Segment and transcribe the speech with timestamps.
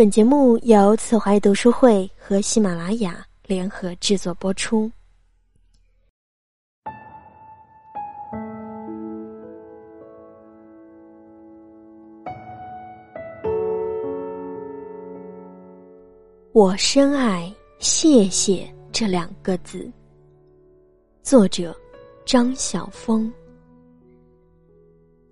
[0.00, 4.90] 本节目由慈怀读书会和喜马拉雅联合制作播出。
[16.52, 19.86] 我深爱“谢谢”这两个字。
[21.22, 21.76] 作者：
[22.24, 23.30] 张晓峰。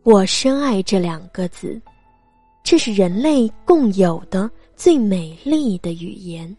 [0.03, 1.81] 我深爱这两个字。
[2.71, 6.55] 这是人类共有的最美丽的语言。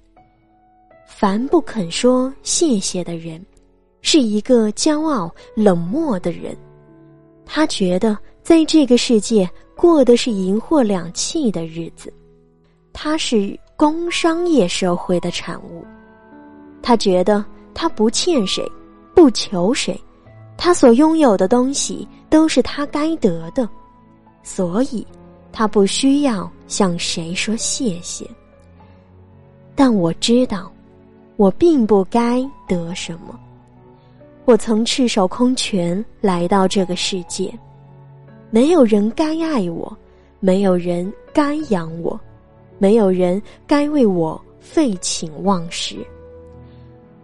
[1.05, 3.45] 凡不肯说谢谢的人，
[4.01, 6.57] 是一个骄傲冷漠的人。
[7.45, 12.11] 他觉得在这个世界过的是银货两讫的日子。
[12.91, 15.85] 他是工商业社会的产物。
[16.81, 18.67] 他觉得他不欠谁，
[19.13, 19.95] 不求谁，
[20.57, 23.69] 他所拥有的东西都是他该得的，
[24.41, 25.05] 所以。
[25.51, 28.25] 他不需要向谁说谢谢，
[29.75, 30.71] 但我知道，
[31.35, 33.37] 我并不该得什么。
[34.45, 37.53] 我曾赤手空拳来到这个世界，
[38.49, 39.95] 没有人该爱我，
[40.39, 42.19] 没有人该养我，
[42.77, 45.97] 没有人该为我废寝忘食。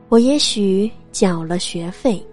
[0.09, 2.23] 我也许缴了学费，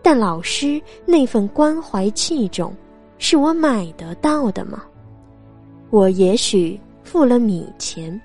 [0.00, 2.72] 但老师那份关怀器重，
[3.18, 4.84] 是我买得到的吗？
[5.94, 8.20] 我也许付了米钱，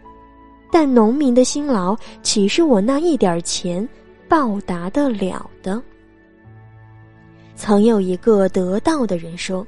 [0.71, 3.87] 但农民的辛劳岂是我那一点钱
[4.27, 5.79] 报答得了的？
[7.55, 9.63] 曾有一个得道的人说：“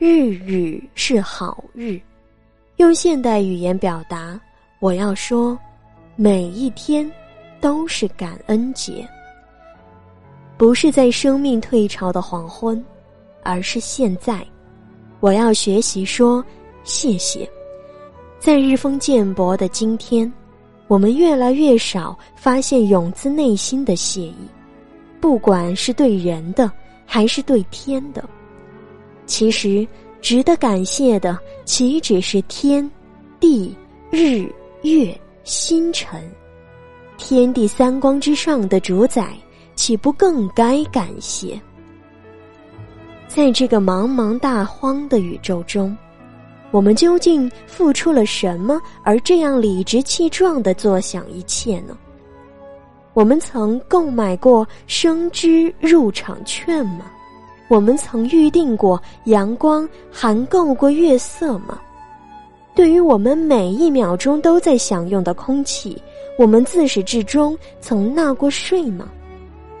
[0.00, 2.00] 日日是好日。”
[2.80, 4.40] 用现代语言表达，
[4.78, 5.58] 我要说，
[6.16, 7.06] 每一天
[7.60, 9.06] 都是感恩节。
[10.56, 12.82] 不是在生命退潮的黄昏，
[13.42, 14.42] 而是现在。
[15.20, 16.42] 我要学习说。
[16.82, 17.48] 谢谢，
[18.38, 20.30] 在日风渐薄的今天，
[20.88, 24.34] 我们越来越少发现涌自内心的谢意，
[25.20, 26.70] 不管是对人的
[27.06, 28.28] 还是对天的。
[29.26, 29.86] 其实，
[30.20, 32.90] 值得感谢的岂止是天、
[33.38, 33.76] 地、
[34.10, 34.50] 日、
[34.82, 36.20] 月、星辰？
[37.16, 39.36] 天地三光之上的主宰，
[39.74, 41.60] 岂不更该感谢？
[43.28, 45.96] 在这个茫茫大荒的宇宙中。
[46.70, 51.96] 我们究竟付出了什么，而这样理直气壮的坐享一切呢？
[53.12, 57.10] 我们曾购买过生之入场券吗？
[57.68, 61.80] 我们曾预定过阳光，含够过月色吗？
[62.72, 66.00] 对于我们每一秒钟都在享用的空气，
[66.38, 69.08] 我们自始至终曾纳过税吗？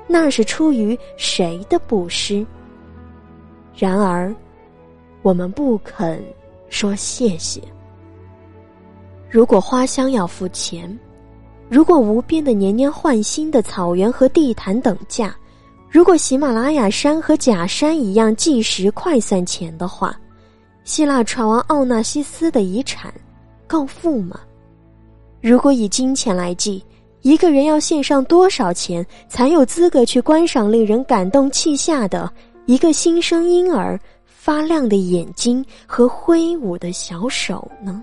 [0.08, 2.44] 那是出于谁的布施？
[3.76, 4.34] 然而，
[5.22, 6.20] 我们不肯。
[6.70, 7.60] 说谢谢。
[9.28, 10.98] 如果花香要付钱，
[11.68, 15.36] 如果无边的年年换新的草原和地毯等价，
[15.90, 20.18] 如果喜马拉雅山和假山一样计时快算钱的话，
[20.84, 23.12] 希腊船王奥纳西斯的遗产
[23.66, 24.40] 够付吗？
[25.40, 26.84] 如果以金钱来计，
[27.22, 32.32] 一个人要献上多少钱才有资格去观赏令人感动泣下的
[32.66, 33.98] 一个新生婴儿？
[34.42, 38.02] 发亮的眼睛和挥舞的小手呢？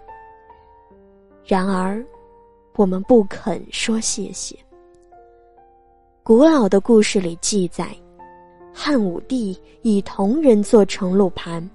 [1.43, 2.05] 然而，
[2.75, 4.55] 我们不肯说谢谢。
[6.21, 7.87] 古老的故事里记载，
[8.71, 11.67] 汉武帝以铜人做盛禄盘，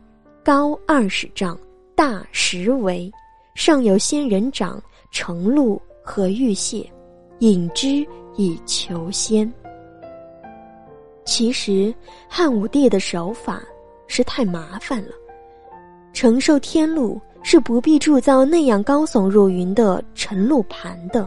[0.45, 1.59] 高二十丈，
[1.97, 3.11] 大十围，
[3.57, 4.81] 上有仙人掌、
[5.11, 6.89] 盛禄和玉屑，
[7.41, 8.07] 饮之
[8.37, 9.53] 以求仙。
[11.25, 11.93] 其实，
[12.29, 13.61] 汉武帝的手法。
[14.15, 15.13] 是太麻烦了，
[16.13, 21.27] 承受天禄是不必铸造那样高耸入云的沉露盘的。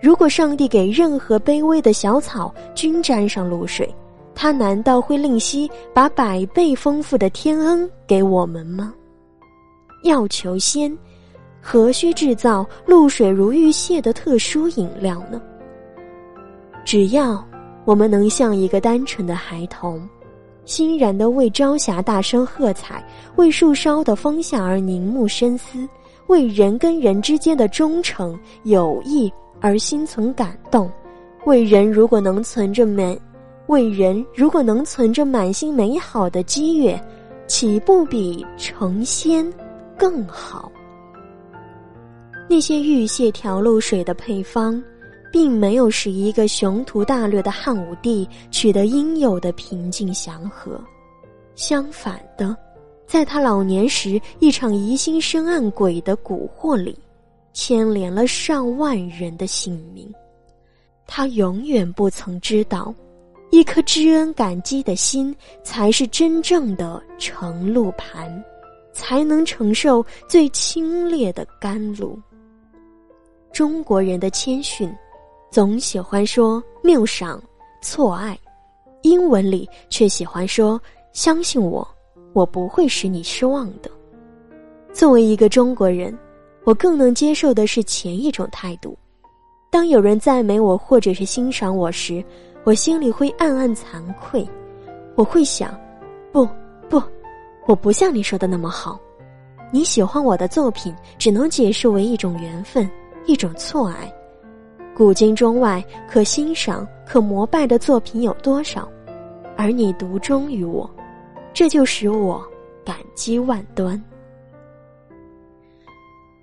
[0.00, 3.92] 如果上帝给任何卑微的小草均沾上露水，
[4.32, 8.94] 他难道会吝惜把百倍丰富的天恩给我们吗？
[10.04, 10.96] 要求仙，
[11.60, 15.42] 何须制造露水如玉屑的特殊饮料呢？
[16.84, 17.44] 只要
[17.84, 20.08] 我们能像一个单纯的孩童。
[20.68, 23.02] 欣然的为朝霞大声喝彩，
[23.36, 25.88] 为树梢的风向而凝目深思，
[26.26, 29.32] 为人跟人之间的忠诚友谊
[29.62, 30.92] 而心存感动，
[31.46, 33.18] 为人如果能存着满，
[33.68, 37.02] 为人如果能存着满心美好的激越，
[37.46, 39.50] 岂不比成仙
[39.96, 40.70] 更好？
[42.46, 44.80] 那些玉屑调露水的配方。
[45.32, 50.82] 并没有使一个雄图大略的汉武帝取得应有的平静祥和，
[51.54, 52.56] 相反的，
[53.06, 56.98] 在他老年时一场疑心深暗鬼的蛊惑里，
[57.52, 60.12] 牵连了上万人的性命。
[61.06, 62.94] 他永远不曾知道，
[63.50, 68.44] 一颗知恩感激的心，才是真正的盛露盘，
[68.92, 72.18] 才能承受最清冽的甘露。
[73.52, 74.94] 中国人的谦逊，
[75.50, 77.42] 总喜欢说谬赏、
[77.80, 78.38] 错爱，
[79.02, 80.80] 英文里却喜欢说
[81.12, 81.86] 相信我，
[82.34, 83.90] 我不会使你失望的。
[84.92, 86.16] 作为一个中国人，
[86.64, 88.96] 我更能接受的是前一种态度。
[89.70, 92.22] 当有人赞美我或者是欣赏我时，
[92.64, 94.46] 我心里会暗暗惭愧。
[95.14, 95.78] 我会想，
[96.30, 96.46] 不
[96.90, 97.02] 不，
[97.66, 99.00] 我不像你说的那么好。
[99.70, 102.88] 你喜欢我的作品，只能解释为一种缘分，
[103.26, 104.12] 一种错爱。
[104.98, 105.80] 古今中外
[106.10, 108.88] 可欣赏、可膜拜的作品有多少？
[109.56, 110.90] 而你独钟于我，
[111.54, 112.44] 这就使我
[112.84, 114.02] 感激万端。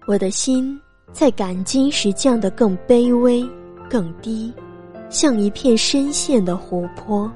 [0.08, 0.80] 我的心。
[1.12, 3.48] 在感激时降得更卑微、
[3.90, 4.52] 更低，
[5.10, 7.32] 像一片深陷的湖泊。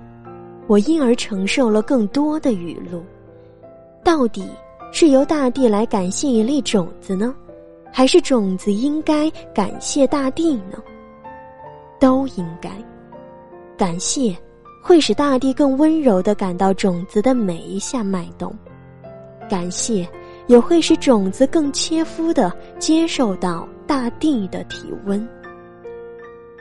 [0.67, 3.01] 我因而承受了更多的雨露。
[4.03, 4.49] 到底
[4.91, 7.33] 是由大地来感谢一粒种子呢，
[7.89, 10.83] 还是种子应该感谢大地呢？
[11.99, 12.69] 都应该。
[13.77, 14.35] 感谢
[14.81, 18.53] 会使大地更温柔的感到种子的每一下脉动。
[19.49, 20.07] 感谢。
[20.47, 25.29] 也会使种子更切肤的接受到大地的体温。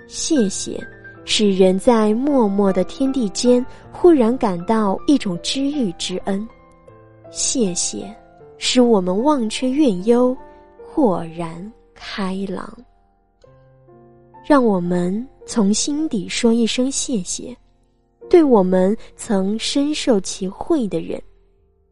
[0.06, 0.78] 谢谢，
[1.24, 6.46] 使人在默默的天地间忽然感到一种知遇之恩。
[7.30, 8.14] 谢谢，
[8.58, 10.36] 使我们忘却怨忧，
[10.86, 12.70] 豁然开朗。
[14.44, 17.56] 让我们从心底说一声谢谢，
[18.30, 21.20] 对我们曾深受其惠的人。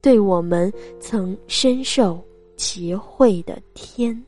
[0.03, 2.23] 对我们曾深受
[2.57, 4.25] 其惠的天。